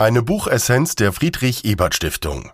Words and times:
Eine 0.00 0.22
Buchessenz 0.22 0.94
der 0.94 1.12
Friedrich 1.12 1.66
Ebert 1.66 1.94
Stiftung. 1.94 2.50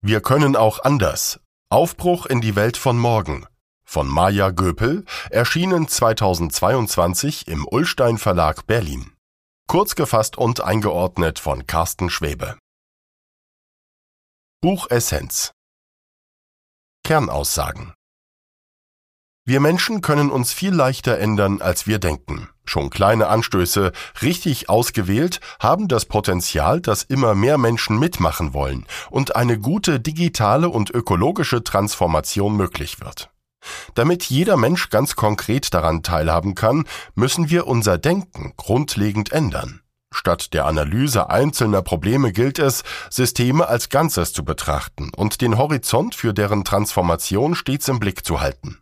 Wir 0.00 0.22
können 0.22 0.56
auch 0.56 0.78
anders. 0.78 1.38
Aufbruch 1.68 2.24
in 2.24 2.40
die 2.40 2.56
Welt 2.56 2.78
von 2.78 2.98
morgen. 2.98 3.46
Von 3.86 4.08
Maja 4.08 4.48
Göpel, 4.52 5.04
erschienen 5.28 5.86
2022 5.86 7.46
im 7.46 7.68
Ullstein 7.70 8.16
Verlag 8.16 8.66
Berlin. 8.66 9.12
Kurz 9.66 9.96
gefasst 9.96 10.38
und 10.38 10.62
eingeordnet 10.62 11.38
von 11.38 11.66
Carsten 11.66 12.08
Schwebe. 12.08 12.56
Buchessenz. 14.62 15.52
Kernaussagen. 17.02 17.92
Wir 19.44 19.60
Menschen 19.60 20.00
können 20.00 20.30
uns 20.30 20.54
viel 20.54 20.72
leichter 20.72 21.18
ändern, 21.18 21.60
als 21.60 21.86
wir 21.86 21.98
denken. 21.98 22.48
Schon 22.64 22.90
kleine 22.90 23.28
Anstöße, 23.28 23.92
richtig 24.22 24.68
ausgewählt, 24.68 25.40
haben 25.60 25.88
das 25.88 26.06
Potenzial, 26.06 26.80
dass 26.80 27.02
immer 27.02 27.34
mehr 27.34 27.58
Menschen 27.58 27.98
mitmachen 27.98 28.54
wollen 28.54 28.86
und 29.10 29.36
eine 29.36 29.58
gute 29.58 30.00
digitale 30.00 30.68
und 30.68 30.90
ökologische 30.90 31.62
Transformation 31.62 32.56
möglich 32.56 33.00
wird. 33.00 33.30
Damit 33.94 34.24
jeder 34.24 34.56
Mensch 34.56 34.90
ganz 34.90 35.16
konkret 35.16 35.72
daran 35.74 36.02
teilhaben 36.02 36.54
kann, 36.54 36.84
müssen 37.14 37.50
wir 37.50 37.66
unser 37.66 37.98
Denken 37.98 38.52
grundlegend 38.56 39.32
ändern. 39.32 39.80
Statt 40.12 40.54
der 40.54 40.66
Analyse 40.66 41.28
einzelner 41.28 41.82
Probleme 41.82 42.32
gilt 42.32 42.58
es, 42.58 42.84
Systeme 43.10 43.66
als 43.66 43.88
Ganzes 43.88 44.32
zu 44.32 44.44
betrachten 44.44 45.10
und 45.14 45.40
den 45.40 45.58
Horizont 45.58 46.14
für 46.14 46.32
deren 46.32 46.64
Transformation 46.64 47.54
stets 47.54 47.88
im 47.88 47.98
Blick 47.98 48.24
zu 48.24 48.40
halten. 48.40 48.78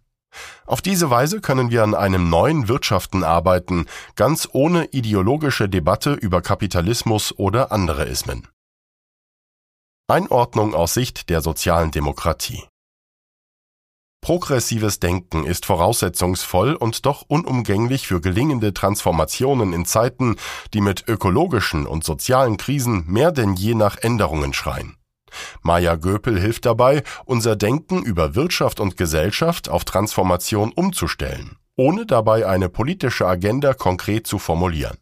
Auf 0.66 0.80
diese 0.82 1.10
Weise 1.10 1.40
können 1.40 1.70
wir 1.70 1.82
an 1.82 1.94
einem 1.94 2.30
neuen 2.30 2.68
Wirtschaften 2.68 3.24
arbeiten, 3.24 3.86
ganz 4.16 4.48
ohne 4.52 4.86
ideologische 4.86 5.68
Debatte 5.68 6.12
über 6.12 6.42
Kapitalismus 6.42 7.36
oder 7.38 7.72
andere 7.72 8.04
Ismen. 8.04 8.48
Einordnung 10.08 10.74
aus 10.74 10.94
Sicht 10.94 11.30
der 11.30 11.40
sozialen 11.40 11.90
Demokratie 11.90 12.64
Progressives 14.22 15.00
Denken 15.00 15.44
ist 15.44 15.66
voraussetzungsvoll 15.66 16.76
und 16.76 17.06
doch 17.06 17.24
unumgänglich 17.26 18.06
für 18.06 18.20
gelingende 18.20 18.72
Transformationen 18.72 19.72
in 19.72 19.84
Zeiten, 19.84 20.36
die 20.72 20.80
mit 20.80 21.08
ökologischen 21.08 21.88
und 21.88 22.04
sozialen 22.04 22.56
Krisen 22.56 23.04
mehr 23.08 23.32
denn 23.32 23.54
je 23.54 23.74
nach 23.74 23.96
Änderungen 23.96 24.52
schreien. 24.52 24.96
Maja 25.62 25.96
Göpel 25.96 26.40
hilft 26.40 26.66
dabei, 26.66 27.02
unser 27.24 27.56
Denken 27.56 28.02
über 28.02 28.34
Wirtschaft 28.34 28.80
und 28.80 28.96
Gesellschaft 28.96 29.68
auf 29.68 29.84
Transformation 29.84 30.72
umzustellen, 30.72 31.56
ohne 31.76 32.06
dabei 32.06 32.46
eine 32.46 32.68
politische 32.68 33.26
Agenda 33.26 33.74
konkret 33.74 34.26
zu 34.26 34.38
formulieren. 34.38 34.98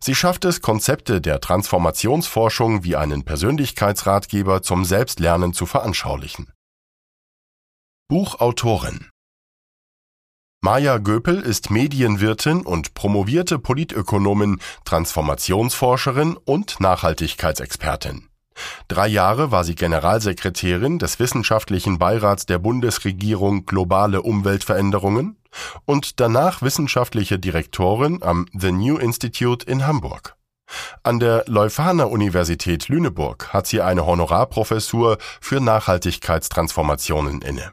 Sie 0.00 0.14
schafft 0.14 0.44
es, 0.44 0.60
Konzepte 0.60 1.20
der 1.20 1.40
Transformationsforschung 1.40 2.84
wie 2.84 2.96
einen 2.96 3.24
Persönlichkeitsratgeber 3.24 4.62
zum 4.62 4.84
Selbstlernen 4.84 5.52
zu 5.52 5.66
veranschaulichen. 5.66 6.52
Buchautorin 8.08 9.08
Maja 10.60 10.98
Göpel 10.98 11.40
ist 11.40 11.70
Medienwirtin 11.70 12.62
und 12.62 12.94
promovierte 12.94 13.58
Politökonomin, 13.58 14.60
Transformationsforscherin 14.84 16.36
und 16.36 16.80
Nachhaltigkeitsexpertin. 16.80 18.27
Drei 18.88 19.08
Jahre 19.08 19.50
war 19.50 19.64
sie 19.64 19.74
Generalsekretärin 19.74 20.98
des 20.98 21.18
Wissenschaftlichen 21.18 21.98
Beirats 21.98 22.46
der 22.46 22.58
Bundesregierung 22.58 23.66
Globale 23.66 24.22
Umweltveränderungen 24.22 25.36
und 25.84 26.20
danach 26.20 26.62
wissenschaftliche 26.62 27.38
Direktorin 27.38 28.22
am 28.22 28.46
The 28.52 28.72
New 28.72 28.98
Institute 28.98 29.64
in 29.66 29.86
Hamburg. 29.86 30.36
An 31.02 31.18
der 31.18 31.44
Leuphana 31.46 32.04
Universität 32.04 32.88
Lüneburg 32.88 33.52
hat 33.52 33.66
sie 33.66 33.80
eine 33.80 34.04
Honorarprofessur 34.04 35.18
für 35.40 35.60
Nachhaltigkeitstransformationen 35.60 37.40
inne. 37.40 37.72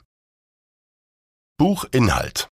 Buchinhalt 1.57 2.50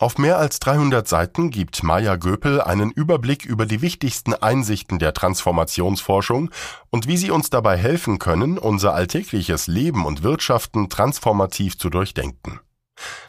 auf 0.00 0.16
mehr 0.16 0.38
als 0.38 0.60
300 0.60 1.06
Seiten 1.06 1.50
gibt 1.50 1.82
Maja 1.82 2.16
Göpel 2.16 2.62
einen 2.62 2.90
Überblick 2.90 3.44
über 3.44 3.66
die 3.66 3.82
wichtigsten 3.82 4.32
Einsichten 4.32 4.98
der 4.98 5.12
Transformationsforschung 5.12 6.50
und 6.88 7.06
wie 7.06 7.18
sie 7.18 7.30
uns 7.30 7.50
dabei 7.50 7.76
helfen 7.76 8.18
können, 8.18 8.56
unser 8.56 8.94
alltägliches 8.94 9.66
Leben 9.66 10.06
und 10.06 10.22
Wirtschaften 10.22 10.88
transformativ 10.88 11.76
zu 11.76 11.90
durchdenken. 11.90 12.60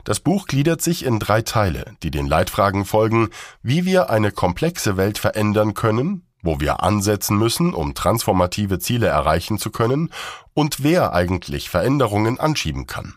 Das 0.05 0.21
Buch 0.21 0.47
gliedert 0.47 0.81
sich 0.81 1.03
in 1.03 1.19
drei 1.19 1.41
Teile, 1.41 1.93
die 2.03 2.11
den 2.11 2.25
Leitfragen 2.25 2.85
folgen, 2.85 3.31
wie 3.61 3.83
wir 3.83 4.09
eine 4.09 4.31
komplexe 4.31 4.95
Welt 4.95 5.17
verändern 5.17 5.73
können, 5.73 6.25
wo 6.41 6.61
wir 6.61 6.83
ansetzen 6.83 7.37
müssen, 7.37 7.73
um 7.73 7.95
transformative 7.95 8.79
Ziele 8.79 9.07
erreichen 9.07 9.57
zu 9.57 9.71
können, 9.71 10.09
und 10.53 10.81
wer 10.81 11.11
eigentlich 11.11 11.69
Veränderungen 11.69 12.39
anschieben 12.39 12.87
kann. 12.87 13.15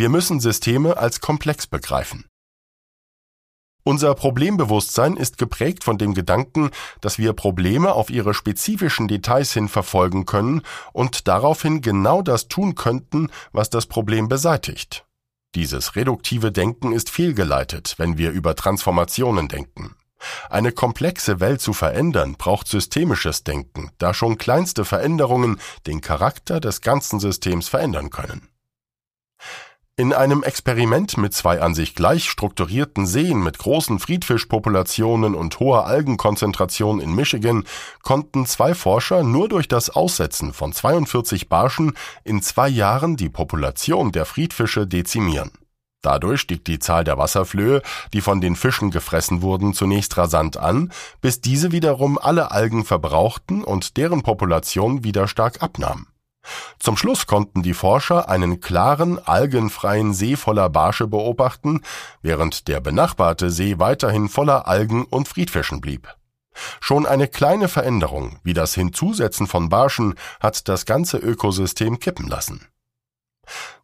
Wir 0.00 0.08
müssen 0.08 0.40
Systeme 0.40 0.96
als 0.96 1.20
komplex 1.20 1.66
begreifen. 1.66 2.24
Unser 3.84 4.14
Problembewusstsein 4.14 5.18
ist 5.18 5.36
geprägt 5.36 5.84
von 5.84 5.98
dem 5.98 6.14
Gedanken, 6.14 6.70
dass 7.02 7.18
wir 7.18 7.34
Probleme 7.34 7.92
auf 7.92 8.08
ihre 8.08 8.32
spezifischen 8.32 9.08
Details 9.08 9.52
hin 9.52 9.68
verfolgen 9.68 10.24
können 10.24 10.62
und 10.94 11.28
daraufhin 11.28 11.82
genau 11.82 12.22
das 12.22 12.48
tun 12.48 12.76
könnten, 12.76 13.30
was 13.52 13.68
das 13.68 13.84
Problem 13.84 14.30
beseitigt. 14.30 15.04
Dieses 15.54 15.96
reduktive 15.96 16.50
Denken 16.50 16.92
ist 16.92 17.10
fehlgeleitet, 17.10 17.96
wenn 17.98 18.16
wir 18.16 18.30
über 18.30 18.56
Transformationen 18.56 19.48
denken. 19.48 19.96
Eine 20.48 20.72
komplexe 20.72 21.40
Welt 21.40 21.60
zu 21.60 21.74
verändern 21.74 22.36
braucht 22.38 22.68
systemisches 22.68 23.44
Denken, 23.44 23.90
da 23.98 24.14
schon 24.14 24.38
kleinste 24.38 24.86
Veränderungen 24.86 25.60
den 25.86 26.00
Charakter 26.00 26.58
des 26.58 26.80
ganzen 26.80 27.20
Systems 27.20 27.68
verändern 27.68 28.08
können. 28.08 28.48
In 30.00 30.14
einem 30.14 30.42
Experiment 30.42 31.18
mit 31.18 31.34
zwei 31.34 31.60
an 31.60 31.74
sich 31.74 31.94
gleich 31.94 32.30
strukturierten 32.30 33.06
Seen 33.06 33.42
mit 33.42 33.58
großen 33.58 33.98
Friedfischpopulationen 33.98 35.34
und 35.34 35.60
hoher 35.60 35.84
Algenkonzentration 35.84 37.02
in 37.02 37.14
Michigan 37.14 37.64
konnten 38.00 38.46
zwei 38.46 38.74
Forscher 38.74 39.22
nur 39.22 39.50
durch 39.50 39.68
das 39.68 39.90
Aussetzen 39.90 40.54
von 40.54 40.72
42 40.72 41.50
Barschen 41.50 41.92
in 42.24 42.40
zwei 42.40 42.70
Jahren 42.70 43.18
die 43.18 43.28
Population 43.28 44.10
der 44.10 44.24
Friedfische 44.24 44.86
dezimieren. 44.86 45.50
Dadurch 46.00 46.40
stieg 46.40 46.64
die 46.64 46.78
Zahl 46.78 47.04
der 47.04 47.18
Wasserflöhe, 47.18 47.82
die 48.14 48.22
von 48.22 48.40
den 48.40 48.56
Fischen 48.56 48.90
gefressen 48.90 49.42
wurden, 49.42 49.74
zunächst 49.74 50.16
rasant 50.16 50.56
an, 50.56 50.92
bis 51.20 51.42
diese 51.42 51.72
wiederum 51.72 52.16
alle 52.16 52.52
Algen 52.52 52.86
verbrauchten 52.86 53.62
und 53.62 53.98
deren 53.98 54.22
Population 54.22 55.04
wieder 55.04 55.28
stark 55.28 55.62
abnahm. 55.62 56.06
Zum 56.78 56.96
Schluss 56.96 57.26
konnten 57.26 57.62
die 57.62 57.74
Forscher 57.74 58.28
einen 58.28 58.60
klaren, 58.60 59.18
algenfreien 59.18 60.14
See 60.14 60.36
voller 60.36 60.68
Barsche 60.70 61.06
beobachten, 61.06 61.82
während 62.22 62.68
der 62.68 62.80
benachbarte 62.80 63.50
See 63.50 63.78
weiterhin 63.78 64.28
voller 64.28 64.66
Algen 64.66 65.04
und 65.04 65.28
Friedfischen 65.28 65.80
blieb. 65.80 66.08
Schon 66.80 67.06
eine 67.06 67.28
kleine 67.28 67.68
Veränderung, 67.68 68.38
wie 68.42 68.54
das 68.54 68.74
Hinzusetzen 68.74 69.46
von 69.46 69.68
Barschen, 69.68 70.14
hat 70.40 70.68
das 70.68 70.86
ganze 70.86 71.16
Ökosystem 71.18 72.00
kippen 72.00 72.28
lassen. 72.28 72.66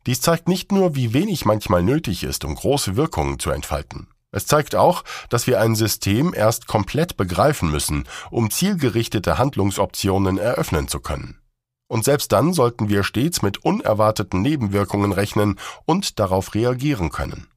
Dies 0.06 0.20
zeigt 0.20 0.48
nicht 0.48 0.72
nur, 0.72 0.94
wie 0.94 1.12
wenig 1.12 1.44
manchmal 1.44 1.82
nötig 1.82 2.22
ist, 2.22 2.44
um 2.44 2.54
große 2.54 2.96
Wirkungen 2.96 3.38
zu 3.38 3.50
entfalten. 3.50 4.08
Es 4.30 4.46
zeigt 4.46 4.74
auch, 4.74 5.02
dass 5.30 5.46
wir 5.46 5.60
ein 5.60 5.74
System 5.74 6.34
erst 6.34 6.66
komplett 6.66 7.16
begreifen 7.16 7.70
müssen, 7.70 8.06
um 8.30 8.50
zielgerichtete 8.50 9.38
Handlungsoptionen 9.38 10.38
eröffnen 10.38 10.88
zu 10.88 11.00
können. 11.00 11.40
Und 11.88 12.04
selbst 12.04 12.32
dann 12.32 12.52
sollten 12.52 12.88
wir 12.88 13.04
stets 13.04 13.42
mit 13.42 13.64
unerwarteten 13.64 14.42
Nebenwirkungen 14.42 15.12
rechnen 15.12 15.58
und 15.84 16.18
darauf 16.18 16.54
reagieren 16.54 17.10
können. 17.10 17.48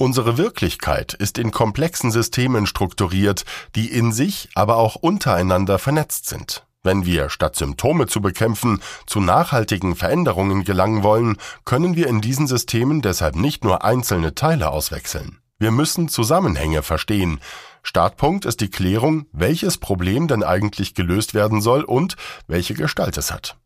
Unsere 0.00 0.38
Wirklichkeit 0.38 1.12
ist 1.12 1.36
in 1.36 1.50
komplexen 1.50 2.10
Systemen 2.10 2.66
strukturiert, 2.66 3.44
die 3.74 3.92
in 3.92 4.12
sich, 4.12 4.48
aber 4.54 4.76
auch 4.76 4.96
untereinander 4.96 5.78
vernetzt 5.78 6.26
sind. 6.26 6.66
Wenn 6.82 7.04
wir, 7.04 7.28
statt 7.28 7.56
Symptome 7.56 8.06
zu 8.06 8.22
bekämpfen, 8.22 8.80
zu 9.06 9.20
nachhaltigen 9.20 9.94
Veränderungen 9.94 10.64
gelangen 10.64 11.02
wollen, 11.02 11.36
können 11.66 11.96
wir 11.96 12.06
in 12.06 12.22
diesen 12.22 12.46
Systemen 12.46 13.02
deshalb 13.02 13.36
nicht 13.36 13.62
nur 13.62 13.84
einzelne 13.84 14.34
Teile 14.34 14.70
auswechseln. 14.70 15.40
Wir 15.60 15.70
müssen 15.70 16.08
Zusammenhänge 16.08 16.82
verstehen, 16.82 17.38
Startpunkt 17.82 18.46
ist 18.46 18.62
die 18.62 18.70
Klärung, 18.70 19.26
welches 19.32 19.76
Problem 19.76 20.26
denn 20.26 20.42
eigentlich 20.42 20.94
gelöst 20.94 21.34
werden 21.34 21.60
soll 21.60 21.84
und 21.84 22.16
welche 22.46 22.72
Gestalt 22.72 23.18
es 23.18 23.30
hat. 23.30 23.58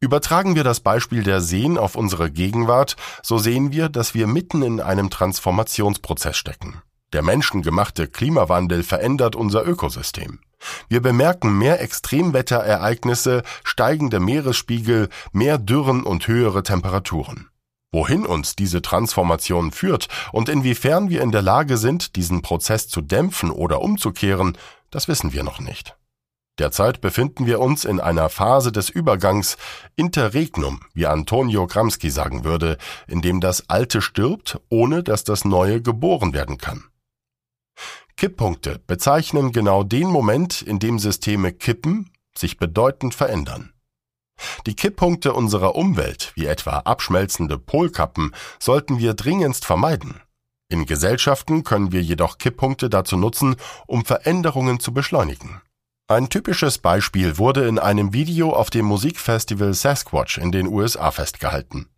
Übertragen 0.00 0.56
wir 0.56 0.64
das 0.64 0.80
Beispiel 0.80 1.22
der 1.22 1.40
Seen 1.40 1.78
auf 1.78 1.94
unsere 1.94 2.32
Gegenwart, 2.32 2.96
so 3.22 3.38
sehen 3.38 3.70
wir, 3.70 3.88
dass 3.88 4.12
wir 4.12 4.26
mitten 4.26 4.62
in 4.62 4.80
einem 4.80 5.08
Transformationsprozess 5.08 6.36
stecken. 6.36 6.82
Der 7.12 7.22
menschengemachte 7.22 8.08
Klimawandel 8.08 8.82
verändert 8.82 9.36
unser 9.36 9.64
Ökosystem. 9.64 10.40
Wir 10.88 11.00
bemerken 11.00 11.56
mehr 11.56 11.80
Extremwetterereignisse, 11.80 13.44
steigende 13.62 14.18
Meeresspiegel, 14.18 15.10
mehr 15.30 15.58
Dürren 15.58 16.02
und 16.02 16.26
höhere 16.26 16.64
Temperaturen. 16.64 17.50
Wohin 17.92 18.26
uns 18.26 18.56
diese 18.56 18.82
Transformation 18.82 19.70
führt 19.70 20.08
und 20.32 20.48
inwiefern 20.48 21.08
wir 21.08 21.22
in 21.22 21.32
der 21.32 21.42
Lage 21.42 21.76
sind, 21.76 22.16
diesen 22.16 22.42
Prozess 22.42 22.88
zu 22.88 23.00
dämpfen 23.00 23.50
oder 23.50 23.80
umzukehren, 23.80 24.58
das 24.90 25.08
wissen 25.08 25.32
wir 25.32 25.42
noch 25.42 25.60
nicht. 25.60 25.96
Derzeit 26.58 27.02
befinden 27.02 27.44
wir 27.44 27.60
uns 27.60 27.84
in 27.84 28.00
einer 28.00 28.30
Phase 28.30 28.72
des 28.72 28.88
Übergangs 28.88 29.58
Interregnum, 29.94 30.80
wie 30.94 31.06
Antonio 31.06 31.66
Gramsci 31.66 32.08
sagen 32.08 32.44
würde, 32.44 32.78
in 33.06 33.20
dem 33.20 33.40
das 33.40 33.68
Alte 33.68 34.00
stirbt, 34.00 34.58
ohne 34.70 35.02
dass 35.02 35.24
das 35.24 35.44
Neue 35.44 35.82
geboren 35.82 36.32
werden 36.32 36.56
kann. 36.56 36.84
Kipppunkte 38.16 38.80
bezeichnen 38.86 39.52
genau 39.52 39.82
den 39.82 40.08
Moment, 40.08 40.62
in 40.62 40.78
dem 40.78 40.98
Systeme 40.98 41.52
kippen, 41.52 42.10
sich 42.34 42.56
bedeutend 42.56 43.14
verändern. 43.14 43.74
Die 44.66 44.74
Kipppunkte 44.74 45.32
unserer 45.32 45.76
Umwelt, 45.76 46.32
wie 46.34 46.46
etwa 46.46 46.78
abschmelzende 46.78 47.58
Polkappen, 47.58 48.34
sollten 48.58 48.98
wir 48.98 49.14
dringendst 49.14 49.64
vermeiden. 49.64 50.20
In 50.68 50.86
Gesellschaften 50.86 51.62
können 51.62 51.92
wir 51.92 52.02
jedoch 52.02 52.38
Kipppunkte 52.38 52.90
dazu 52.90 53.16
nutzen, 53.16 53.56
um 53.86 54.04
Veränderungen 54.04 54.80
zu 54.80 54.92
beschleunigen. 54.92 55.60
Ein 56.08 56.28
typisches 56.28 56.78
Beispiel 56.78 57.38
wurde 57.38 57.66
in 57.66 57.78
einem 57.78 58.12
Video 58.12 58.52
auf 58.52 58.70
dem 58.70 58.86
Musikfestival 58.86 59.74
Sasquatch 59.74 60.38
in 60.38 60.52
den 60.52 60.66
USA 60.66 61.10
festgehalten. 61.10 61.88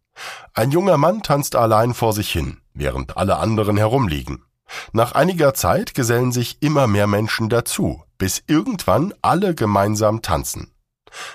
Ein 0.52 0.70
junger 0.70 0.99
Mann 0.99 1.23
tanzt 1.23 1.56
allein 1.56 1.94
vor 1.94 2.12
sich 2.12 2.31
hin, 2.31 2.58
während 2.75 3.17
alle 3.17 3.37
anderen 3.37 3.76
herumliegen. 3.76 4.44
Nach 4.93 5.12
einiger 5.12 5.55
Zeit 5.55 5.94
gesellen 5.94 6.32
sich 6.32 6.62
immer 6.62 6.87
mehr 6.87 7.06
Menschen 7.06 7.49
dazu, 7.49 8.02
bis 8.19 8.43
irgendwann 8.46 9.14
alle 9.23 9.55
gemeinsam 9.55 10.20
tanzen. 10.23 10.73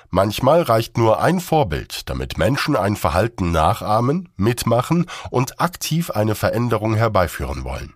Manchmal 0.10 0.62
reicht 0.62 0.98
nur 0.98 1.22
ein 1.22 1.40
Vorbild, 1.40 2.10
damit 2.10 2.38
Menschen 2.38 2.76
ein 2.76 2.96
Verhalten 2.96 3.52
nachahmen, 3.52 4.30
mitmachen 4.36 5.06
und 5.30 5.60
aktiv 5.60 6.12
eine 6.12 6.36
Veränderung 6.36 6.96
herbeiführen 6.96 7.64
wollen. 7.64 7.94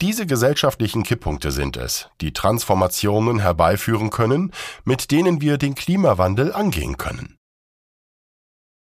Diese 0.00 0.26
gesellschaftlichen 0.26 1.02
Kipppunkte 1.02 1.50
sind 1.50 1.76
es, 1.76 2.08
die 2.20 2.32
Transformationen 2.32 3.40
herbeiführen 3.40 4.10
können, 4.10 4.52
mit 4.84 5.10
denen 5.10 5.40
wir 5.40 5.58
den 5.58 5.74
Klimawandel 5.74 6.52
angehen 6.52 6.96
können. 6.96 7.36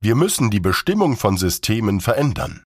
Wir 0.02 0.16
müssen 0.16 0.52
die 0.52 0.60
Bestimmung 0.60 1.18
von 1.18 1.36
Systemen 1.36 2.00
verändern. 2.00 2.64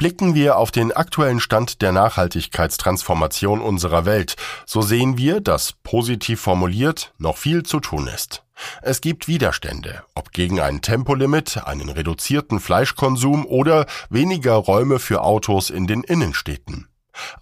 Blicken 0.00 0.34
wir 0.34 0.56
auf 0.56 0.70
den 0.70 0.92
aktuellen 0.92 1.40
Stand 1.40 1.82
der 1.82 1.92
Nachhaltigkeitstransformation 1.92 3.60
unserer 3.60 4.06
Welt, 4.06 4.34
so 4.64 4.80
sehen 4.80 5.18
wir, 5.18 5.42
dass 5.42 5.74
positiv 5.82 6.40
formuliert 6.40 7.12
noch 7.18 7.36
viel 7.36 7.64
zu 7.64 7.80
tun 7.80 8.06
ist. 8.06 8.42
Es 8.80 9.02
gibt 9.02 9.28
Widerstände, 9.28 10.02
ob 10.14 10.32
gegen 10.32 10.58
ein 10.58 10.80
Tempolimit, 10.80 11.66
einen 11.66 11.90
reduzierten 11.90 12.60
Fleischkonsum 12.60 13.44
oder 13.44 13.84
weniger 14.08 14.54
Räume 14.54 15.00
für 15.00 15.20
Autos 15.20 15.68
in 15.68 15.86
den 15.86 16.02
Innenstädten. 16.02 16.88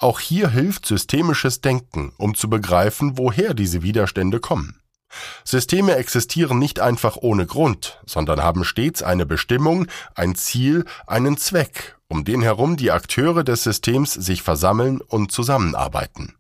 Auch 0.00 0.18
hier 0.18 0.50
hilft 0.50 0.84
systemisches 0.84 1.60
Denken, 1.60 2.12
um 2.18 2.34
zu 2.34 2.50
begreifen, 2.50 3.18
woher 3.18 3.54
diese 3.54 3.84
Widerstände 3.84 4.40
kommen. 4.40 4.80
Systeme 5.44 5.94
existieren 5.94 6.58
nicht 6.58 6.80
einfach 6.80 7.16
ohne 7.16 7.46
Grund, 7.46 8.00
sondern 8.04 8.42
haben 8.42 8.64
stets 8.64 9.04
eine 9.04 9.26
Bestimmung, 9.26 9.86
ein 10.16 10.34
Ziel, 10.34 10.86
einen 11.06 11.36
Zweck, 11.36 11.97
um 12.08 12.24
den 12.24 12.42
herum 12.42 12.76
die 12.76 12.90
Akteure 12.90 13.44
des 13.44 13.62
Systems 13.62 14.12
sich 14.12 14.42
versammeln 14.42 15.00
und 15.00 15.30
zusammenarbeiten. 15.30 16.34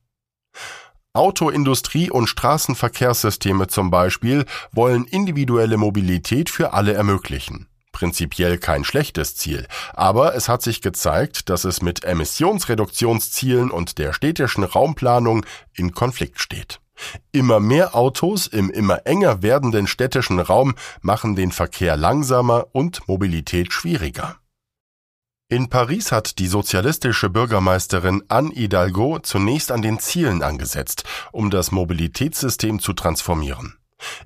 Autoindustrie 1.12 2.10
und 2.10 2.28
Straßenverkehrssysteme 2.28 3.66
zum 3.66 3.90
Beispiel 3.90 4.44
wollen 4.72 5.04
individuelle 5.04 5.76
Mobilität 5.76 6.50
für 6.50 6.72
alle 6.72 6.92
ermöglichen. 6.92 7.68
Prinzipiell 7.92 8.58
kein 8.58 8.84
schlechtes 8.84 9.34
Ziel, 9.34 9.66
aber 9.94 10.36
es 10.36 10.48
hat 10.48 10.62
sich 10.62 10.80
gezeigt, 10.80 11.48
dass 11.48 11.64
es 11.64 11.82
mit 11.82 12.04
Emissionsreduktionszielen 12.04 13.70
und 13.70 13.98
der 13.98 14.12
städtischen 14.12 14.62
Raumplanung 14.62 15.44
in 15.74 15.92
Konflikt 15.92 16.40
steht. 16.40 16.80
Immer 17.32 17.58
mehr 17.58 17.94
Autos 17.94 18.46
im 18.46 18.70
immer 18.70 19.06
enger 19.06 19.42
werdenden 19.42 19.86
städtischen 19.86 20.38
Raum 20.38 20.74
machen 21.00 21.34
den 21.34 21.50
Verkehr 21.50 21.96
langsamer 21.96 22.66
und 22.72 23.08
Mobilität 23.08 23.72
schwieriger. 23.72 24.36
In 25.50 25.70
Paris 25.70 26.12
hat 26.12 26.40
die 26.40 26.46
sozialistische 26.46 27.30
Bürgermeisterin 27.30 28.22
Anne 28.28 28.50
Hidalgo 28.52 29.18
zunächst 29.20 29.72
an 29.72 29.80
den 29.80 29.98
Zielen 29.98 30.42
angesetzt, 30.42 31.04
um 31.32 31.48
das 31.48 31.72
Mobilitätssystem 31.72 32.80
zu 32.80 32.92
transformieren. 32.92 33.78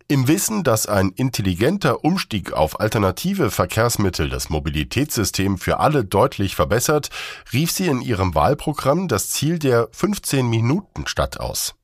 Im 0.08 0.26
Wissen, 0.26 0.64
dass 0.64 0.86
ein 0.86 1.10
intelligenter 1.10 2.04
Umstieg 2.04 2.52
auf 2.52 2.80
alternative 2.80 3.52
Verkehrsmittel 3.52 4.30
das 4.30 4.50
Mobilitätssystem 4.50 5.58
für 5.58 5.78
alle 5.78 6.04
deutlich 6.04 6.56
verbessert, 6.56 7.10
rief 7.52 7.70
sie 7.70 7.86
in 7.86 8.00
ihrem 8.00 8.34
Wahlprogramm 8.34 9.06
das 9.06 9.30
Ziel 9.30 9.60
der 9.60 9.92
15-Minuten-Stadt 9.92 11.38
aus. 11.38 11.76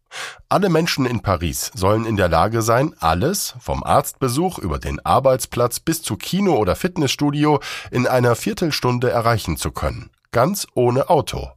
Alle 0.49 0.69
Menschen 0.69 1.07
in 1.07 1.21
Paris 1.21 1.71
sollen 1.75 2.05
in 2.05 2.17
der 2.17 2.29
Lage 2.29 2.63
sein, 2.63 2.95
alles, 3.01 3.55
vom 3.61 3.85
Arztbesuch 3.85 4.59
über 4.59 4.79
den 4.79 5.05
Arbeitsplatz 5.05 5.81
bis 5.81 6.03
zu 6.03 6.17
Kino 6.17 6.57
oder 6.57 6.77
Fitnessstudio, 6.77 7.61
in 7.91 8.07
einer 8.07 8.35
Viertelstunde 8.35 9.11
erreichen 9.11 9.57
zu 9.57 9.71
können, 9.71 10.11
ganz 10.33 10.67
ohne 10.75 11.11
Auto. 11.11 11.51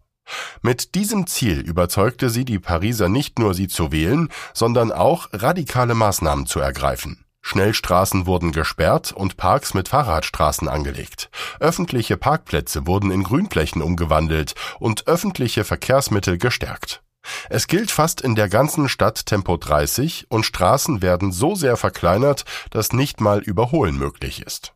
Mit 0.61 0.95
diesem 0.95 1.27
Ziel 1.27 1.59
überzeugte 1.59 2.29
sie 2.29 2.45
die 2.45 2.59
Pariser 2.59 3.09
nicht 3.09 3.39
nur, 3.39 3.53
sie 3.53 3.67
zu 3.67 3.91
wählen, 3.91 4.29
sondern 4.53 4.91
auch 4.91 5.29
radikale 5.33 5.95
Maßnahmen 5.95 6.45
zu 6.45 6.59
ergreifen. 6.59 7.25
Schnellstraßen 7.41 8.27
wurden 8.27 8.51
gesperrt 8.51 9.11
und 9.11 9.35
Parks 9.35 9.73
mit 9.73 9.89
Fahrradstraßen 9.89 10.67
angelegt. 10.67 11.29
Öffentliche 11.59 12.15
Parkplätze 12.15 12.85
wurden 12.85 13.09
in 13.09 13.23
Grünflächen 13.23 13.81
umgewandelt 13.81 14.53
und 14.79 15.07
öffentliche 15.07 15.63
Verkehrsmittel 15.63 16.37
gestärkt. 16.37 17.01
Es 17.49 17.67
gilt 17.67 17.91
fast 17.91 18.21
in 18.21 18.35
der 18.35 18.49
ganzen 18.49 18.89
Stadt 18.89 19.25
Tempo 19.25 19.57
30 19.57 20.27
und 20.29 20.45
Straßen 20.45 21.01
werden 21.01 21.31
so 21.31 21.55
sehr 21.55 21.77
verkleinert, 21.77 22.45
dass 22.69 22.93
nicht 22.93 23.21
mal 23.21 23.39
Überholen 23.39 23.97
möglich 23.97 24.41
ist. 24.45 24.73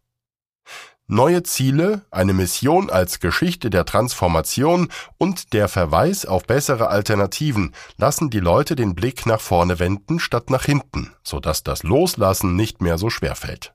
Neue 1.08 1.44
Ziele, 1.44 2.02
eine 2.10 2.34
Mission 2.34 2.90
als 2.90 3.20
Geschichte 3.20 3.70
der 3.70 3.86
Transformation 3.86 4.90
und 5.20 5.54
der 5.54 5.68
Verweis 5.68 6.26
auf 6.26 6.48
bessere 6.48 6.88
Alternativen 6.88 7.76
lassen 7.98 8.32
die 8.32 8.40
Leute 8.40 8.76
den 8.76 8.96
Blick 8.96 9.28
nach 9.28 9.40
vorne 9.40 9.78
wenden 9.78 10.20
statt 10.20 10.50
nach 10.50 10.66
hinten, 10.66 11.14
sodass 11.24 11.62
das 11.62 11.84
Loslassen 11.84 12.56
nicht 12.56 12.82
mehr 12.82 12.98
so 12.98 13.12
schwer 13.12 13.36
fällt. 13.36 13.75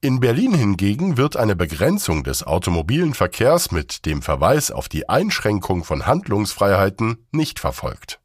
In 0.00 0.20
Berlin 0.20 0.54
hingegen 0.54 1.16
wird 1.16 1.36
eine 1.36 1.56
Begrenzung 1.56 2.24
des 2.24 2.46
automobilen 2.46 3.14
Verkehrs 3.14 3.70
mit 3.72 4.06
dem 4.06 4.22
Verweis 4.22 4.70
auf 4.70 4.88
die 4.88 5.08
Einschränkung 5.08 5.84
von 5.84 6.06
Handlungsfreiheiten 6.06 7.26
nicht 7.32 7.58
verfolgt. 7.58 8.20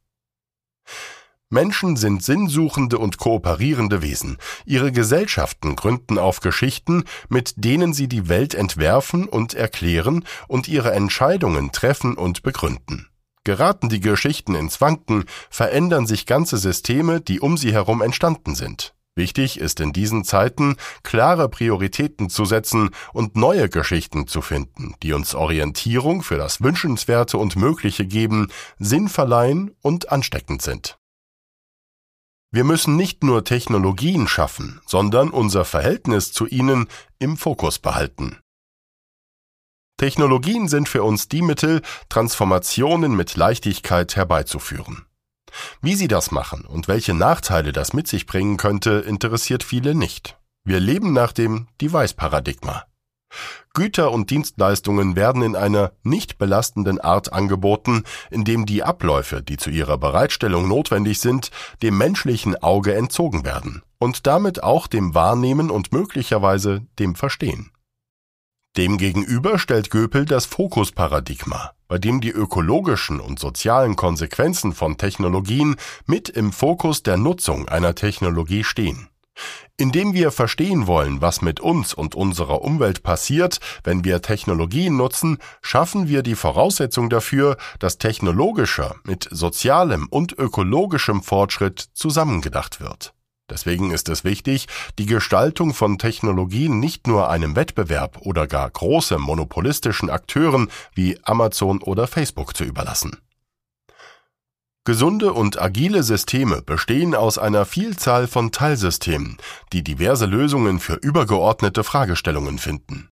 Menschen 1.54 1.96
sind 1.98 2.24
sinnsuchende 2.24 2.98
und 2.98 3.20
kooperierende 3.20 4.02
Wesen. 4.02 4.38
Ihre 4.66 4.92
Gesellschaften 4.92 5.76
gründen 5.76 6.18
auf 6.18 6.40
Geschichten, 6.40 7.04
mit 7.30 7.54
denen 7.58 7.94
sie 7.94 8.08
die 8.08 8.28
Welt 8.28 8.56
entwerfen 8.56 9.30
und 9.30 9.54
erklären 9.54 10.26
und 10.48 10.68
ihre 10.68 10.92
Entscheidungen 10.94 11.72
treffen 11.72 12.16
und 12.16 12.42
begründen. 12.42 13.08
Geraten 13.44 13.90
die 13.90 14.00
Geschichten 14.00 14.56
ins 14.56 14.82
Wanken, 14.82 15.26
verändern 15.50 16.08
sich 16.08 16.26
ganze 16.26 16.58
Systeme, 16.58 17.22
die 17.22 17.40
um 17.40 17.58
sie 17.58 17.72
herum 17.72 18.02
entstanden 18.02 18.56
sind. 18.56 18.96
Wichtig 19.16 19.60
ist 19.60 19.80
in 19.80 19.94
diesen 19.94 20.24
Zeiten, 20.24 20.76
klare 21.04 21.48
Prioritäten 21.48 22.30
zu 22.30 22.46
setzen 22.46 22.90
und 23.14 23.36
neue 23.36 23.70
Geschichten 23.70 24.28
zu 24.28 24.42
finden, 24.42 24.96
die 25.04 25.14
uns 25.14 25.36
Orientierung 25.36 26.24
für 26.24 26.38
das 26.38 26.62
Wünschenswerte 26.62 27.38
und 27.38 27.56
Mögliche 27.56 28.08
geben, 28.08 28.48
Sinn 28.80 29.10
verleihen 29.10 29.76
und 29.82 30.12
ansteckend 30.12 30.64
sind. 30.64 30.98
Wir 32.52 32.64
müssen 32.64 32.96
nicht 32.96 33.24
nur 33.24 33.44
Technologien 33.44 34.28
schaffen, 34.28 34.82
sondern 34.86 35.30
unser 35.30 35.66
Verhältnis 35.66 36.32
zu 36.32 36.48
ihnen 36.48 36.88
im 37.20 37.38
Fokus 37.38 37.80
behalten. 37.80 38.38
Technologien 39.98 40.68
sind 40.68 40.90
für 40.90 41.04
uns 41.04 41.30
die 41.30 41.42
Mittel, 41.42 41.82
Transformationen 42.10 43.16
mit 43.16 43.36
Leichtigkeit 43.36 44.16
herbeizuführen. 44.16 45.06
Wie 45.82 45.96
sie 45.96 46.08
das 46.08 46.32
machen 46.32 46.66
und 46.66 46.88
welche 46.88 47.14
Nachteile 47.14 47.72
das 47.72 47.94
mit 47.94 48.08
sich 48.08 48.26
bringen 48.26 48.58
könnte, 48.58 48.92
interessiert 48.92 49.64
viele 49.64 49.96
nicht. 49.96 50.38
Wir 50.64 50.80
leben 50.80 51.14
nach 51.14 51.34
dem 51.34 51.68
Device-Paradigma. 51.82 52.86
Güter 53.74 54.12
und 54.12 54.30
Dienstleistungen 54.30 55.16
werden 55.16 55.42
in 55.42 55.56
einer 55.56 55.92
nicht 56.04 56.38
belastenden 56.38 57.02
Art 57.02 57.34
angeboten, 57.34 58.04
indem 58.30 58.66
die 58.68 58.84
Abläufe, 58.84 59.42
die 59.42 59.58
zu 59.58 59.72
ihrer 59.72 59.98
Bereitstellung 59.98 60.68
notwendig 60.68 61.20
sind, 61.20 61.50
dem 61.82 61.98
menschlichen 61.98 62.56
Auge 62.62 62.94
entzogen 62.94 63.44
werden 63.44 63.82
und 63.98 64.28
damit 64.28 64.62
auch 64.62 64.86
dem 64.88 65.16
Wahrnehmen 65.16 65.72
und 65.72 65.92
möglicherweise 65.92 66.86
dem 67.00 67.16
Verstehen. 67.16 67.73
Demgegenüber 68.76 69.60
stellt 69.60 69.92
Göpel 69.92 70.26
das 70.26 70.48
Fokusparadigma, 70.48 71.74
bei 71.88 72.00
dem 72.00 72.22
die 72.22 72.32
ökologischen 72.32 73.20
und 73.20 73.38
sozialen 73.38 73.96
Konsequenzen 73.96 74.74
von 74.74 74.98
Technologien 74.98 75.76
mit 76.08 76.28
im 76.28 76.52
Fokus 76.52 77.04
der 77.04 77.18
Nutzung 77.18 77.70
einer 77.70 77.94
Technologie 77.94 78.64
stehen. 78.64 79.10
Indem 79.78 80.14
wir 80.14 80.32
verstehen 80.32 80.88
wollen, 80.88 81.22
was 81.22 81.44
mit 81.44 81.60
uns 81.60 81.94
und 81.94 82.16
unserer 82.16 82.64
Umwelt 82.64 83.04
passiert, 83.04 83.60
wenn 83.84 84.04
wir 84.04 84.24
Technologien 84.24 84.98
nutzen, 84.98 85.38
schaffen 85.62 86.08
wir 86.08 86.24
die 86.24 86.36
Voraussetzung 86.36 87.12
dafür, 87.12 87.58
dass 87.78 88.00
technologischer 88.00 88.96
mit 89.04 89.28
sozialem 89.30 90.08
und 90.10 90.34
ökologischem 90.34 91.22
Fortschritt 91.22 91.80
zusammengedacht 91.94 92.80
wird. 92.80 93.14
Deswegen 93.50 93.92
ist 93.92 94.10
es 94.10 94.24
wichtig, 94.24 94.68
die 94.98 95.06
Gestaltung 95.06 95.74
von 95.74 95.98
Technologien 95.98 96.80
nicht 96.80 97.08
nur 97.08 97.30
einem 97.30 97.56
Wettbewerb 97.56 98.20
oder 98.22 98.48
gar 98.48 98.70
große 98.70 99.20
monopolistischen 99.20 100.10
Akteuren 100.10 100.70
wie 100.96 101.20
Amazon 101.24 101.82
oder 101.82 102.08
Facebook 102.08 102.56
zu 102.56 102.64
überlassen. 102.64 103.18
Gesunde 104.86 105.32
und 105.32 105.62
agile 105.62 106.04
Systeme 106.04 106.62
bestehen 106.62 107.16
aus 107.16 107.38
einer 107.38 107.66
Vielzahl 107.66 108.28
von 108.28 108.52
Teilsystemen, 108.52 109.38
die 109.72 109.82
diverse 109.82 110.26
Lösungen 110.26 110.80
für 110.80 110.96
übergeordnete 110.96 111.86
Fragestellungen 111.86 112.58
finden. 112.58 113.10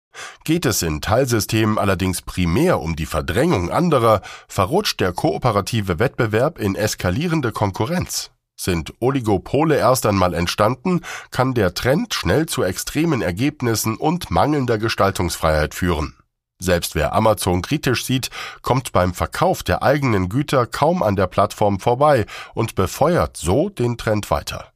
Geht 0.44 0.64
es 0.64 0.82
in 0.82 1.02
Teilsystemen 1.02 1.78
allerdings 1.78 2.23
primär 2.23 2.80
um 2.80 2.97
die 2.97 3.06
Verdrängung 3.06 3.70
anderer, 3.70 4.23
verrutscht 4.49 5.00
der 5.00 5.12
kooperative 5.12 5.99
Wettbewerb 5.99 6.58
in 6.58 6.75
eskalierende 6.75 7.52
Konkurrenz. 7.52 8.30
Sind 8.60 8.92
Oligopole 8.98 9.76
erst 9.76 10.04
einmal 10.04 10.34
entstanden, 10.34 11.02
kann 11.30 11.54
der 11.54 11.74
Trend 11.74 12.12
schnell 12.12 12.46
zu 12.46 12.64
extremen 12.64 13.22
Ergebnissen 13.22 13.96
und 13.96 14.32
mangelnder 14.32 14.78
Gestaltungsfreiheit 14.78 15.74
führen. 15.74 16.16
Selbst 16.60 16.96
wer 16.96 17.12
Amazon 17.12 17.62
kritisch 17.62 18.04
sieht, 18.04 18.30
kommt 18.62 18.90
beim 18.90 19.14
Verkauf 19.14 19.62
der 19.62 19.84
eigenen 19.84 20.28
Güter 20.28 20.66
kaum 20.66 21.04
an 21.04 21.14
der 21.14 21.28
Plattform 21.28 21.78
vorbei 21.78 22.26
und 22.52 22.74
befeuert 22.74 23.36
so 23.36 23.68
den 23.68 23.96
Trend 23.96 24.28
weiter. 24.32 24.72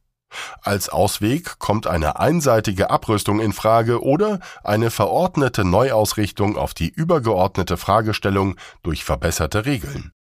Als 0.61 0.87
Ausweg 0.87 1.59
kommt 1.59 1.85
eine 1.85 2.19
einseitige 2.19 2.89
Abrüstung 2.89 3.41
in 3.41 3.51
Frage 3.51 4.01
oder 4.01 4.39
eine 4.63 4.91
verordnete 4.91 5.65
Neuausrichtung 5.65 6.57
auf 6.57 6.73
die 6.73 6.89
übergeordnete 6.89 7.75
Fragestellung 7.75 8.55
durch 8.81 9.03
verbesserte 9.03 9.65
Regeln. 9.65 10.13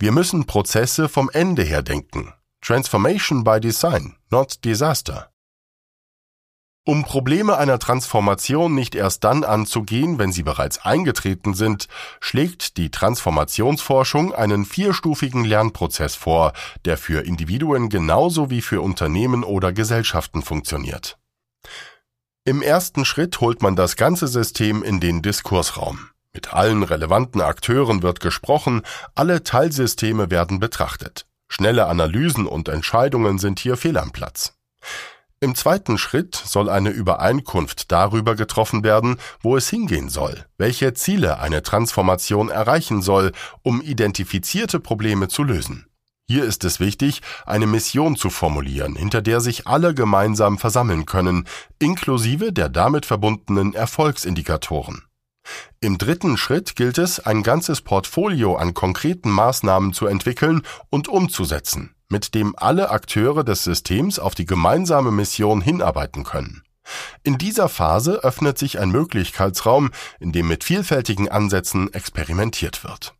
Wir 0.00 0.12
müssen 0.12 0.46
Prozesse 0.46 1.08
vom 1.08 1.28
Ende 1.28 1.64
her 1.64 1.82
denken. 1.82 2.32
Transformation 2.60 3.42
by 3.42 3.58
Design, 3.58 4.14
not 4.30 4.64
Disaster. 4.64 5.32
Um 6.86 7.02
Probleme 7.02 7.58
einer 7.58 7.80
Transformation 7.80 8.76
nicht 8.76 8.94
erst 8.94 9.24
dann 9.24 9.42
anzugehen, 9.42 10.18
wenn 10.18 10.30
sie 10.30 10.44
bereits 10.44 10.78
eingetreten 10.84 11.52
sind, 11.52 11.88
schlägt 12.20 12.76
die 12.76 12.90
Transformationsforschung 12.90 14.32
einen 14.32 14.64
vierstufigen 14.64 15.44
Lernprozess 15.44 16.14
vor, 16.14 16.52
der 16.84 16.96
für 16.96 17.26
Individuen 17.26 17.88
genauso 17.88 18.50
wie 18.50 18.62
für 18.62 18.80
Unternehmen 18.80 19.42
oder 19.42 19.72
Gesellschaften 19.72 20.42
funktioniert. 20.42 21.18
Im 22.44 22.62
ersten 22.62 23.04
Schritt 23.04 23.40
holt 23.40 23.62
man 23.62 23.74
das 23.74 23.96
ganze 23.96 24.28
System 24.28 24.84
in 24.84 25.00
den 25.00 25.22
Diskursraum. 25.22 26.08
Mit 26.38 26.54
allen 26.54 26.84
relevanten 26.84 27.40
Akteuren 27.40 28.04
wird 28.04 28.20
gesprochen, 28.20 28.82
alle 29.16 29.42
Teilsysteme 29.42 30.30
werden 30.30 30.60
betrachtet. 30.60 31.26
Schnelle 31.48 31.86
Analysen 31.88 32.46
und 32.46 32.68
Entscheidungen 32.68 33.38
sind 33.38 33.58
hier 33.58 33.76
fehl 33.76 33.98
am 33.98 34.12
Platz. 34.12 34.54
Im 35.40 35.56
zweiten 35.56 35.98
Schritt 35.98 36.36
soll 36.36 36.70
eine 36.70 36.90
Übereinkunft 36.90 37.90
darüber 37.90 38.36
getroffen 38.36 38.84
werden, 38.84 39.16
wo 39.40 39.56
es 39.56 39.68
hingehen 39.68 40.10
soll, 40.10 40.46
welche 40.58 40.94
Ziele 40.94 41.40
eine 41.40 41.64
Transformation 41.64 42.50
erreichen 42.50 43.02
soll, 43.02 43.32
um 43.62 43.82
identifizierte 43.82 44.78
Probleme 44.78 45.26
zu 45.26 45.42
lösen. 45.42 45.88
Hier 46.28 46.44
ist 46.44 46.64
es 46.64 46.78
wichtig, 46.78 47.20
eine 47.46 47.66
Mission 47.66 48.14
zu 48.14 48.30
formulieren, 48.30 48.94
hinter 48.94 49.22
der 49.22 49.40
sich 49.40 49.66
alle 49.66 49.92
gemeinsam 49.92 50.56
versammeln 50.56 51.04
können, 51.04 51.48
inklusive 51.80 52.52
der 52.52 52.68
damit 52.68 53.06
verbundenen 53.06 53.74
Erfolgsindikatoren. 53.74 55.07
Im 55.80 55.98
dritten 55.98 56.36
Schritt 56.36 56.76
gilt 56.76 56.98
es, 56.98 57.20
ein 57.20 57.42
ganzes 57.42 57.80
Portfolio 57.80 58.56
an 58.56 58.74
konkreten 58.74 59.30
Maßnahmen 59.30 59.92
zu 59.92 60.06
entwickeln 60.06 60.62
und 60.90 61.08
umzusetzen 61.08 61.94
mit 62.08 62.34
dem 62.34 62.54
alle 62.56 62.90
Akteure 62.90 63.44
des 63.44 63.64
Systems 63.64 64.18
auf 64.18 64.34
die 64.34 64.46
gemeinsame 64.46 65.10
Mission 65.10 65.60
hinarbeiten 65.60 66.24
können. 66.24 66.62
In 67.22 67.36
dieser 67.36 67.68
Phase 67.68 68.24
öffnet 68.24 68.56
sich 68.56 68.78
ein 68.78 68.90
Möglichkeitsraum, 68.90 69.90
in 70.20 70.32
dem 70.32 70.48
mit 70.48 70.64
vielfältigen 70.64 71.28
Ansätzen 71.28 71.92
experimentiert 71.92 72.82
wird. 72.82 73.14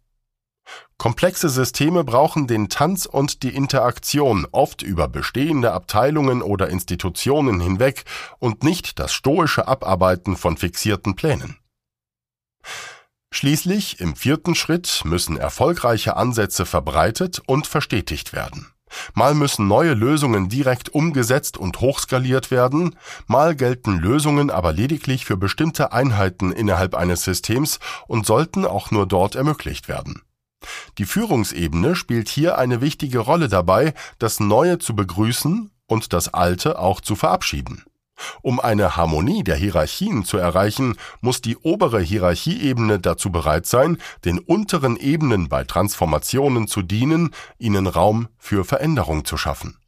Komplexe 0.97 1.49
Systeme 1.49 2.02
brauchen 2.02 2.47
den 2.47 2.68
Tanz 2.70 3.06
und 3.06 3.42
die 3.42 3.54
Interaktion 3.54 4.47
oft 4.52 4.82
über 4.82 5.06
bestehende 5.06 5.73
Abteilungen 5.73 6.42
oder 6.42 6.68
Institutionen 6.70 7.61
hinweg 7.61 8.04
und 8.38 8.64
nicht 8.64 8.99
das 8.99 9.12
stoische 9.12 9.68
Abarbeiten 9.68 10.37
von 10.37 10.56
fixierten 10.56 11.14
Plänen. 11.14 11.58
Schließlich, 13.30 14.00
im 14.00 14.16
vierten 14.16 14.54
Schritt, 14.54 15.02
müssen 15.04 15.37
erfolgreiche 15.37 16.16
Ansätze 16.16 16.64
verbreitet 16.64 17.42
und 17.46 17.66
verstetigt 17.66 18.32
werden. 18.32 18.72
Mal 19.14 19.34
müssen 19.34 19.68
neue 19.68 19.92
Lösungen 19.92 20.48
direkt 20.48 20.88
umgesetzt 20.88 21.58
und 21.58 21.80
hochskaliert 21.80 22.50
werden, 22.50 22.96
mal 23.26 23.54
gelten 23.54 23.98
Lösungen 23.98 24.50
aber 24.50 24.72
lediglich 24.72 25.26
für 25.26 25.37
bestimmte 25.37 25.92
Einheiten 25.92 26.52
innerhalb 26.52 26.94
eines 26.94 27.22
Systems 27.22 27.80
und 28.06 28.26
sollten 28.26 28.64
auch 28.64 28.90
nur 28.90 29.06
dort 29.06 29.34
ermöglicht 29.34 29.88
werden. 29.88 30.22
Die 30.96 31.04
Führungsebene 31.04 31.94
spielt 31.94 32.28
hier 32.28 32.58
eine 32.58 32.80
wichtige 32.80 33.20
Rolle 33.20 33.48
dabei, 33.48 33.94
das 34.18 34.40
Neue 34.40 34.78
zu 34.78 34.96
begrüßen 34.96 35.70
und 35.87 36.12
das 36.12 36.34
Alte 36.34 36.78
auch 36.78 37.00
zu 37.00 37.14
verabschieden. 37.14 37.84
Um 38.42 38.61
eine 38.61 38.97
Harmonie 38.97 39.44
der 39.44 39.56
Hierarchien 39.56 40.25
zu 40.25 40.38
erreichen, 40.38 40.97
muss 41.20 41.40
die 41.40 41.56
obere 41.56 42.00
Hierarchieebene 42.00 42.99
dazu 42.99 43.30
bereit 43.30 43.66
sein, 43.66 43.99
den 44.25 44.38
unteren 44.38 44.97
Ebenen 44.97 45.49
bei 45.49 45.64
Transformationen 45.64 46.68
zu 46.68 46.82
dienen, 46.82 47.30
ihnen 47.58 47.87
Raum 47.87 48.28
für 48.38 48.64
Veränderung 48.64 49.25
zu 49.25 49.37
schaffen. 49.37 49.78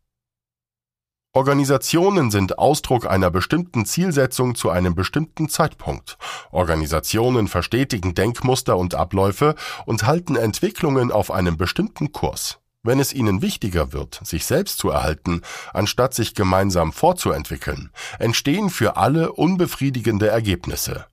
Organisationen 1.32 2.32
sind 2.32 2.58
Ausdruck 2.58 3.06
einer 3.06 3.30
bestimmten 3.30 3.86
Zielsetzung 3.86 4.56
zu 4.56 4.68
einem 4.68 4.96
bestimmten 4.96 5.48
Zeitpunkt. 5.48 6.18
Organisationen 6.50 7.46
verstetigen 7.46 8.16
Denkmuster 8.16 8.76
und 8.76 8.96
Abläufe 8.96 9.54
und 9.86 10.06
halten 10.06 10.34
Entwicklungen 10.34 11.12
auf 11.12 11.30
einem 11.30 11.56
bestimmten 11.56 12.10
Kurs. 12.10 12.59
Wenn 12.82 12.98
es 12.98 13.12
ihnen 13.12 13.42
wichtiger 13.42 13.92
wird, 13.92 14.20
sich 14.24 14.46
selbst 14.46 14.78
zu 14.78 14.88
erhalten, 14.88 15.42
anstatt 15.74 16.14
sich 16.14 16.34
gemeinsam 16.34 16.92
fortzuentwickeln, 16.92 17.90
entstehen 18.18 18.70
für 18.70 18.96
alle 18.96 19.32
unbefriedigende 19.32 20.28
Ergebnisse. 20.28 21.06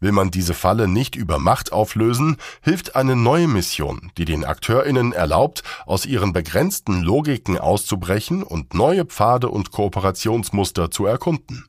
Will 0.00 0.12
man 0.12 0.30
diese 0.30 0.54
Falle 0.54 0.86
nicht 0.86 1.16
über 1.16 1.38
Macht 1.38 1.72
auflösen, 1.72 2.36
hilft 2.62 2.94
eine 2.94 3.16
neue 3.16 3.48
Mission, 3.48 4.12
die 4.18 4.24
den 4.24 4.44
Akteurinnen 4.44 5.12
erlaubt, 5.12 5.62
aus 5.86 6.06
ihren 6.06 6.32
begrenzten 6.32 7.02
Logiken 7.02 7.58
auszubrechen 7.58 8.42
und 8.42 8.74
neue 8.74 9.04
Pfade 9.04 9.48
und 9.48 9.72
Kooperationsmuster 9.72 10.90
zu 10.90 11.06
erkunden. 11.06 11.66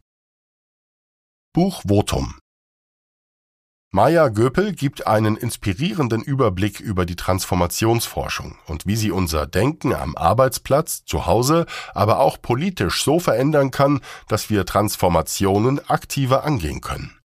Buch 1.54 1.82
Maya 3.96 4.28
Göpel 4.28 4.74
gibt 4.74 5.08
einen 5.08 5.38
inspirierenden 5.38 6.22
Überblick 6.22 6.82
über 6.82 7.06
die 7.06 7.16
Transformationsforschung 7.16 8.58
und 8.68 8.86
wie 8.86 8.98
sie 8.98 9.10
unser 9.10 9.48
Denken 9.48 9.94
am 9.96 10.18
Arbeitsplatz, 10.18 11.06
zu 11.06 11.28
Hause, 11.28 11.66
aber 11.94 12.20
auch 12.20 12.42
politisch 12.42 13.06
so 13.06 13.22
verändern 13.22 13.72
kann, 13.72 14.02
dass 14.28 14.50
wir 14.50 14.66
Transformationen 14.66 15.80
aktiver 15.90 16.44
angehen 16.44 16.82
können. 16.82 17.18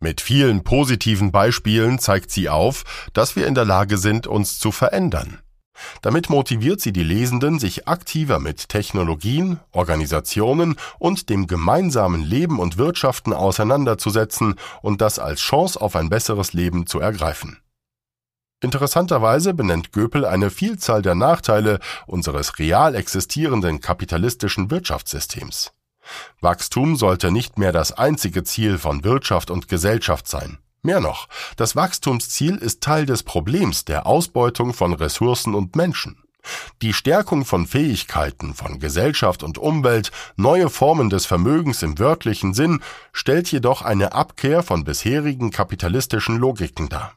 Mit 0.00 0.22
vielen 0.22 0.64
positiven 0.64 1.30
Beispielen 1.30 1.98
zeigt 1.98 2.30
sie 2.30 2.48
auf, 2.48 2.84
dass 3.12 3.36
wir 3.36 3.46
in 3.46 3.54
der 3.54 3.66
Lage 3.66 3.98
sind, 3.98 4.26
uns 4.26 4.58
zu 4.58 4.72
verändern. 4.72 5.43
Damit 6.02 6.30
motiviert 6.30 6.80
sie 6.80 6.92
die 6.92 7.02
Lesenden, 7.02 7.58
sich 7.58 7.88
aktiver 7.88 8.38
mit 8.38 8.68
Technologien, 8.68 9.60
Organisationen 9.72 10.76
und 10.98 11.28
dem 11.30 11.46
gemeinsamen 11.46 12.22
Leben 12.22 12.58
und 12.58 12.78
Wirtschaften 12.78 13.32
auseinanderzusetzen 13.32 14.56
und 14.82 15.00
das 15.00 15.18
als 15.18 15.40
Chance 15.40 15.80
auf 15.80 15.96
ein 15.96 16.08
besseres 16.08 16.52
Leben 16.52 16.86
zu 16.86 17.00
ergreifen. 17.00 17.58
Interessanterweise 18.60 19.52
benennt 19.52 19.92
Göpel 19.92 20.24
eine 20.24 20.48
Vielzahl 20.50 21.02
der 21.02 21.14
Nachteile 21.14 21.80
unseres 22.06 22.58
real 22.58 22.94
existierenden 22.94 23.80
kapitalistischen 23.80 24.70
Wirtschaftssystems. 24.70 25.72
Wachstum 26.40 26.96
sollte 26.96 27.30
nicht 27.30 27.58
mehr 27.58 27.72
das 27.72 27.92
einzige 27.92 28.44
Ziel 28.44 28.78
von 28.78 29.04
Wirtschaft 29.04 29.50
und 29.50 29.68
Gesellschaft 29.68 30.28
sein. 30.28 30.58
Mehr 30.84 31.00
noch, 31.00 31.28
das 31.56 31.76
Wachstumsziel 31.76 32.56
ist 32.56 32.82
Teil 32.82 33.06
des 33.06 33.22
Problems 33.22 33.86
der 33.86 34.06
Ausbeutung 34.06 34.74
von 34.74 34.92
Ressourcen 34.92 35.54
und 35.54 35.76
Menschen. 35.76 36.22
Die 36.82 36.92
Stärkung 36.92 37.46
von 37.46 37.66
Fähigkeiten 37.66 38.52
von 38.52 38.80
Gesellschaft 38.80 39.42
und 39.42 39.56
Umwelt, 39.56 40.12
neue 40.36 40.68
Formen 40.68 41.08
des 41.08 41.24
Vermögens 41.24 41.82
im 41.82 41.98
wörtlichen 41.98 42.52
Sinn, 42.52 42.82
stellt 43.14 43.50
jedoch 43.50 43.80
eine 43.80 44.12
Abkehr 44.12 44.62
von 44.62 44.84
bisherigen 44.84 45.50
kapitalistischen 45.50 46.36
Logiken 46.36 46.90
dar. 46.90 47.14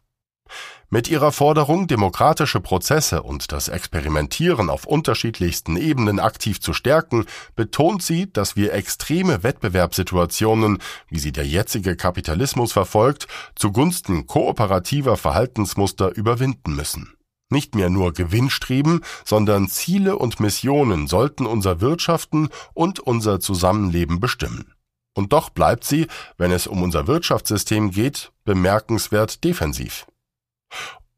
Mit 0.89 1.09
ihrer 1.09 1.31
Forderung, 1.31 1.87
demokratische 1.87 2.61
Prozesse 2.61 3.21
und 3.21 3.51
das 3.51 3.67
Experimentieren 3.67 4.69
auf 4.69 4.85
unterschiedlichsten 4.85 5.75
Ebenen 5.75 6.19
aktiv 6.19 6.61
zu 6.61 6.73
stärken, 6.73 7.25
betont 7.55 8.01
sie, 8.01 8.31
dass 8.31 8.55
wir 8.55 8.73
extreme 8.73 9.43
Wettbewerbssituationen, 9.43 10.77
wie 11.09 11.19
sie 11.19 11.31
der 11.31 11.45
jetzige 11.45 11.95
Kapitalismus 11.95 12.71
verfolgt, 12.71 13.27
zugunsten 13.55 14.27
kooperativer 14.27 15.17
Verhaltensmuster 15.17 16.15
überwinden 16.15 16.75
müssen. 16.75 17.13
Nicht 17.49 17.75
mehr 17.75 17.89
nur 17.89 18.13
Gewinnstreben, 18.13 19.01
sondern 19.23 19.69
Ziele 19.69 20.17
und 20.17 20.39
Missionen 20.39 21.07
sollten 21.07 21.45
unser 21.45 21.79
Wirtschaften 21.79 22.49
und 22.73 22.99
unser 22.99 23.39
Zusammenleben 23.39 24.19
bestimmen. 24.19 24.73
Und 25.13 25.33
doch 25.33 25.49
bleibt 25.49 25.83
sie, 25.83 26.07
wenn 26.37 26.51
es 26.51 26.67
um 26.67 26.83
unser 26.83 27.07
Wirtschaftssystem 27.07 27.91
geht, 27.91 28.31
bemerkenswert 28.43 29.43
defensiv. 29.43 30.05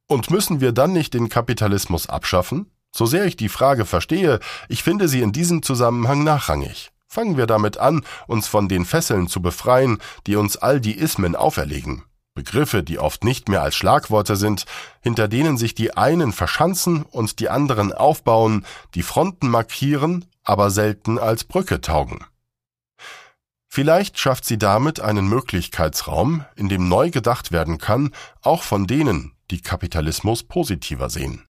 Und 0.08 0.32
müssen 0.32 0.60
wir 0.60 0.72
dann 0.72 0.94
nicht 0.94 1.14
den 1.14 1.30
Kapitalismus 1.30 2.10
abschaffen? 2.10 2.72
So 2.92 3.06
sehr 3.06 3.26
ich 3.26 3.38
die 3.38 3.50
Frage 3.50 3.86
verstehe, 3.86 4.40
ich 4.68 4.84
finde 4.84 5.08
sie 5.08 5.22
in 5.22 5.32
diesem 5.32 5.62
Zusammenhang 5.62 6.24
nachrangig. 6.24 6.92
Fangen 7.08 7.38
wir 7.38 7.48
damit 7.48 7.78
an, 7.78 8.04
uns 8.28 8.48
von 8.48 8.68
den 8.68 8.86
Fesseln 8.86 9.28
zu 9.28 9.42
befreien, 9.42 10.00
die 10.28 10.36
uns 10.36 10.58
all 10.58 10.80
die 10.80 10.98
Ismen 10.98 11.36
auferlegen. 11.36 12.04
Begriffe, 12.36 12.84
die 12.84 13.00
oft 13.00 13.24
nicht 13.24 13.50
mehr 13.50 13.62
als 13.62 13.76
Schlagworte 13.76 14.36
sind, 14.36 14.66
hinter 15.02 15.28
denen 15.28 15.58
sich 15.58 15.76
die 15.76 15.98
einen 15.98 16.32
verschanzen 16.32 17.04
und 17.04 17.40
die 17.40 17.50
anderen 17.50 17.92
aufbauen, 17.92 18.66
die 18.96 19.04
Fronten 19.04 19.50
markieren, 19.50 20.26
aber 20.44 20.72
selten 20.72 21.18
als 21.18 21.44
Brücke 21.44 21.82
taugen. 21.82 22.26
Vielleicht 23.68 24.18
schafft 24.18 24.46
sie 24.46 24.58
damit 24.58 25.00
einen 25.00 25.28
Möglichkeitsraum, 25.28 26.46
in 26.56 26.70
dem 26.70 26.88
neu 26.88 27.12
gedacht 27.12 27.52
werden 27.52 27.78
kann, 27.78 28.12
auch 28.42 28.64
von 28.64 28.88
denen, 28.88 29.34
die 29.52 29.62
Kapitalismus 29.62 30.44
positiver 30.44 31.10
sehen. 31.10 31.46